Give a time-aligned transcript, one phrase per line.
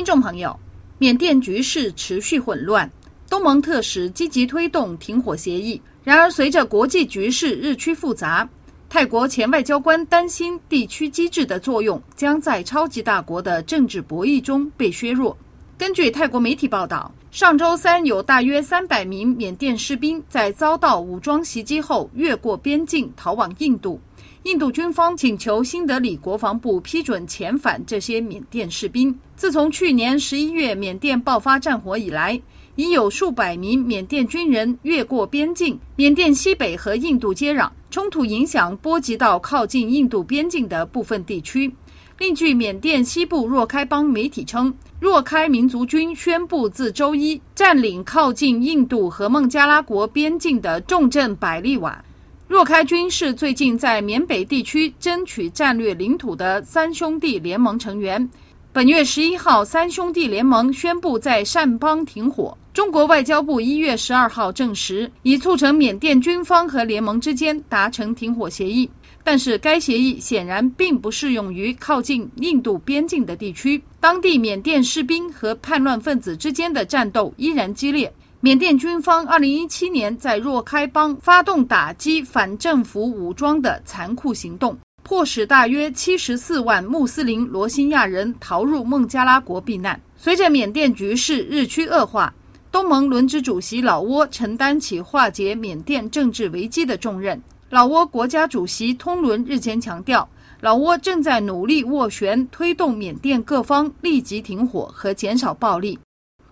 [0.00, 0.58] 听众朋友，
[0.96, 2.90] 缅甸局势持续混乱，
[3.28, 5.78] 东盟特使积极推动停火协议。
[6.02, 8.48] 然而，随着国际局势日趋复杂，
[8.88, 15.36] 泰国前外交官担心地区机制的作用将在超级大国的政治博弈中被削弱。
[15.76, 24.00] 根据泰国媒体报道，上周三有大约三百名缅甸士兵在遭到武装袭击后越过边境逃往印度。
[24.44, 29.14] 印度军方请求新德里国防部批准遣返这些缅甸士兵。
[29.36, 32.40] 自从去年十一月缅甸爆发战火以来，
[32.74, 35.78] 已有数百名缅甸军人越过边境。
[35.94, 41.70] 缅甸西北和印度接壤，冲突影响波及到靠近印度边境的部分地区。
[42.16, 52.02] 另据缅甸西部若开邦媒体称，若开民族军宣布自周一占领靠近印度和孟加拉国边境的重镇百利瓦。
[52.50, 58.28] 若开军是最近在缅北地区争取战略领土的三兄弟联盟成员。
[58.72, 62.58] 本月十一号，三兄弟联盟宣布在善邦停火。
[62.74, 68.90] 中国外交部一月十二号证实，已促成缅甸军方和联盟之间达成停火协议。
[69.22, 78.12] 但是，该协议显然并不适用于靠近印度边境的地区，当地缅甸士兵和叛乱分子之间的战斗依然激烈。
[78.42, 90.00] 缅甸军方二零一七年在若开邦发动打击反政府武装的残酷行动，迫使大约七十四万穆斯林罗兴亚人逃入孟加拉国避难。
[90.16, 92.32] 随着缅甸局势日趋恶化，
[92.72, 97.38] 东盟轮值主席老挝承担起化解缅甸政治危机的重任。
[97.68, 100.26] 老挝国家主席通伦日前强调，
[100.62, 105.98] 老挝正在努力斡旋，推动缅甸各方立即停火和减少暴力。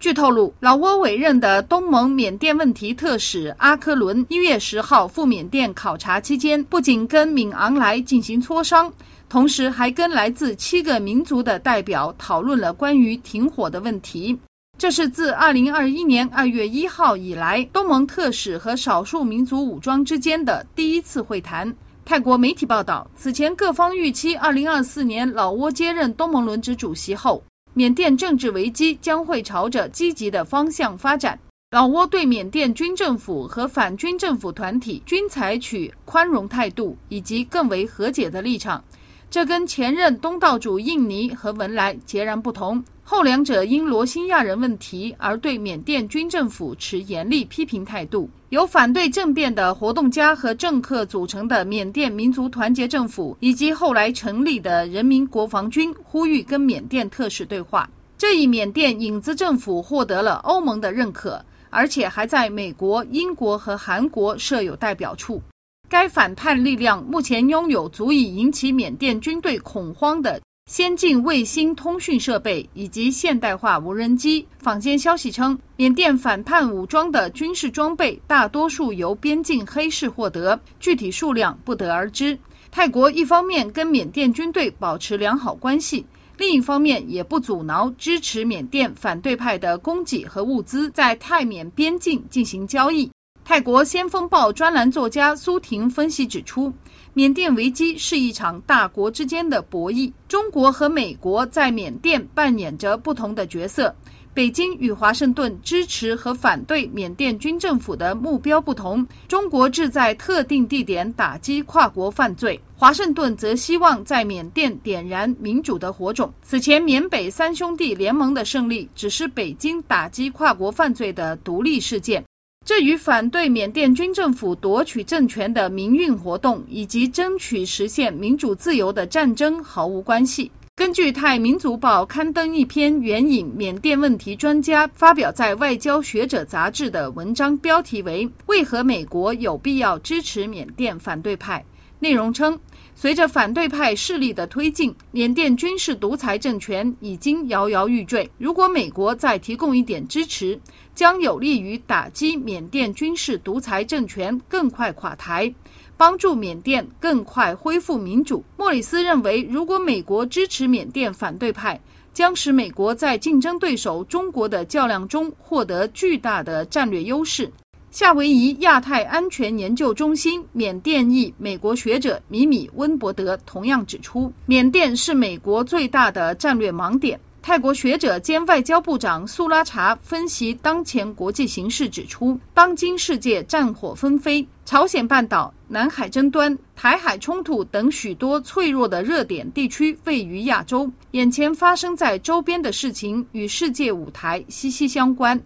[0.01, 8.93] 据透露，老挝委任的东盟缅甸问题特使阿科伦一月十号赴缅甸考察期间，不仅跟敏昂莱进行磋商，
[9.29, 14.39] 同时还跟来自七个民族的代表讨论了关于停火的问题。
[14.79, 21.75] 这是自二零二一年二月一号以来，东盟特使和少数民族武装之间的第一次会谈。
[22.05, 27.43] 泰国媒体报道，此前各方预期二零二四年老挝接任东盟轮值主席后。
[27.79, 31.39] 缅甸政治危机将会朝着积极的方向发展。
[31.71, 38.83] 老挝对缅甸军政府和反军政府团体均采取宽容态度以及更为和解的立场。
[39.31, 48.29] 这跟前任东道主印尼和文莱截然不同，后两者因罗兴亚人问题而对缅甸军政府持严厉批评态度。
[48.49, 57.89] 由反对政变的活动家和政客组成的缅甸民族团结政府，以及后来成立的人民国防军，呼吁跟缅甸特使对话。
[58.17, 61.39] 这一缅甸影子政府获得了欧盟的认可，
[61.69, 65.43] 而且还在美国、英国和韩国设有代表处。
[65.91, 70.39] 该反叛力量目前拥有足以引起缅甸军队恐慌的
[70.71, 74.47] 先进卫星通讯设备以及现代化无人机。
[74.59, 82.39] 坊间消息称，缅甸反叛武装的军事装备大多数由边境黑市获得，具体数量不得而知。
[82.71, 86.05] 泰国一方面跟缅甸军队保持良好关系，
[86.37, 93.11] 另一方面也不阻挠支持缅甸反对派的供给和物资在泰缅边境进行交易。
[93.49, 96.71] 泰国《先锋报》专栏作家苏婷分析指出，
[97.15, 100.13] 缅甸危机是一场大国之间的博弈。
[100.29, 103.97] 中国和美国在缅甸扮演着不同的角色。
[104.35, 109.05] 北京与华盛顿支持和反对缅甸军政府的目标不同。
[109.27, 116.31] 中国志在特定地点打击跨国犯罪，华盛顿则希望在缅甸点燃民主的火种。
[116.43, 122.23] 此前，缅北三兄弟联盟的胜利只是北京打击跨国犯罪的独立事件。
[122.65, 130.51] 这与反对缅甸军政府夺取政权的民运活动以及争取实现民主自由的战争毫无关系。
[130.77, 141.59] 根据《泰民族报》刊登一篇援引缅甸问题专家发表在《外交学者》杂志的文章，标题为《为何美国有必要支持缅甸反对派》。
[142.01, 142.57] 内容称，
[143.01, 148.29] 随着反对派势力的推进，缅甸军事独裁政权已经摇摇欲坠。
[148.39, 150.59] 如果美国再提供一点支持，
[150.97, 155.55] 将有利于打击缅甸军事独裁政权更快垮台，
[155.97, 158.45] 帮助缅甸更快恢复民主。
[158.57, 161.81] 莫里斯认为，如果美国支持缅甸反对派，
[162.13, 167.49] 将使美国在竞争对手中国的较量中获得巨大的战略优势。
[167.91, 177.19] 夏威夷亚太安全研究中心缅甸裔美国学者米米温伯德同样指出，缅甸是美国最大的战略盲点。
[177.41, 195.41] 泰国学者兼外交部长苏拉查分析当前国际形势指出，当今世界战火纷飞，朝鲜半岛、南海争端、台海冲突等许多脆弱的热点地区位于亚洲，眼前发生在周边的事情与世界舞台息息相关，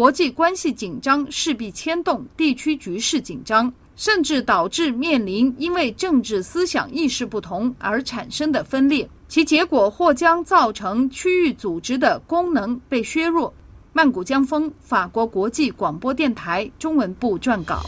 [0.00, 3.70] 国际关系紧张势必牵动地区局势紧张。
[3.96, 13.52] 甚至导致面临因为政治思想意识不同而产生的分裂，其结果或将造成区域组织的功能被削弱。
[13.92, 17.82] 曼谷江峰，法国国际广播电台中文部撰稿。